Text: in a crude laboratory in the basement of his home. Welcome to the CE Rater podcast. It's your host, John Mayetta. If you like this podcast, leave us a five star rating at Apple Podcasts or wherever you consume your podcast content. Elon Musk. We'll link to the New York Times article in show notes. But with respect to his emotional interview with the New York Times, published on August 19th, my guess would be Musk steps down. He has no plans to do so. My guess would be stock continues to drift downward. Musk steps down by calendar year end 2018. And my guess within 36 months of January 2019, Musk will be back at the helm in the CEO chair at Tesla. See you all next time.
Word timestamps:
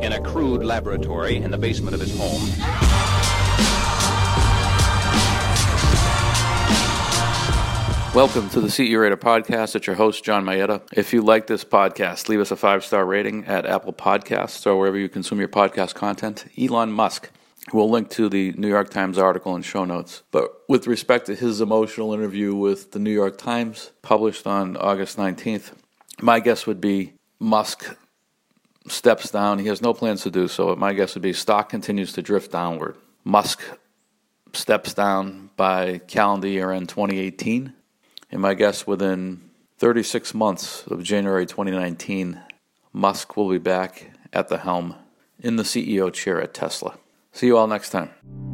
in 0.00 0.12
a 0.12 0.20
crude 0.20 0.64
laboratory 0.64 1.36
in 1.36 1.50
the 1.50 1.58
basement 1.58 1.94
of 1.94 2.00
his 2.00 2.16
home. 2.16 2.40
Welcome 8.14 8.48
to 8.50 8.60
the 8.60 8.70
CE 8.70 8.94
Rater 8.94 9.16
podcast. 9.16 9.76
It's 9.76 9.86
your 9.86 9.94
host, 9.94 10.24
John 10.24 10.44
Mayetta. 10.44 10.82
If 10.92 11.12
you 11.12 11.22
like 11.22 11.46
this 11.46 11.62
podcast, 11.62 12.28
leave 12.28 12.40
us 12.40 12.50
a 12.50 12.56
five 12.56 12.84
star 12.84 13.04
rating 13.04 13.44
at 13.44 13.66
Apple 13.66 13.92
Podcasts 13.92 14.66
or 14.66 14.76
wherever 14.76 14.98
you 14.98 15.08
consume 15.08 15.38
your 15.38 15.48
podcast 15.48 15.94
content. 15.94 16.46
Elon 16.58 16.90
Musk. 16.90 17.30
We'll 17.72 17.90
link 17.90 18.08
to 18.10 18.28
the 18.28 18.52
New 18.52 18.68
York 18.68 18.88
Times 18.90 19.18
article 19.18 19.54
in 19.54 19.62
show 19.62 19.84
notes. 19.84 20.22
But 20.30 20.50
with 20.68 20.86
respect 20.86 21.26
to 21.26 21.34
his 21.34 21.60
emotional 21.60 22.14
interview 22.14 22.54
with 22.54 22.92
the 22.92 22.98
New 22.98 23.12
York 23.12 23.36
Times, 23.36 23.90
published 24.00 24.46
on 24.46 24.76
August 24.76 25.18
19th, 25.18 25.72
my 26.20 26.40
guess 26.40 26.66
would 26.66 26.80
be 26.80 27.12
Musk 27.38 27.94
steps 28.90 29.30
down. 29.30 29.58
He 29.58 29.68
has 29.68 29.82
no 29.82 29.94
plans 29.94 30.22
to 30.22 30.30
do 30.30 30.48
so. 30.48 30.74
My 30.76 30.92
guess 30.92 31.14
would 31.14 31.22
be 31.22 31.32
stock 31.32 31.68
continues 31.68 32.12
to 32.14 32.22
drift 32.22 32.52
downward. 32.52 32.96
Musk 33.24 33.62
steps 34.52 34.94
down 34.94 35.50
by 35.56 35.98
calendar 35.98 36.48
year 36.48 36.70
end 36.72 36.88
2018. 36.88 37.72
And 38.30 38.40
my 38.40 38.54
guess 38.54 38.86
within 38.86 39.50
36 39.78 40.34
months 40.34 40.86
of 40.86 41.02
January 41.02 41.46
2019, 41.46 42.40
Musk 42.92 43.36
will 43.36 43.48
be 43.48 43.58
back 43.58 44.10
at 44.32 44.48
the 44.48 44.58
helm 44.58 44.96
in 45.40 45.56
the 45.56 45.62
CEO 45.62 46.12
chair 46.12 46.40
at 46.40 46.54
Tesla. 46.54 46.98
See 47.32 47.46
you 47.46 47.56
all 47.56 47.66
next 47.66 47.90
time. 47.90 48.47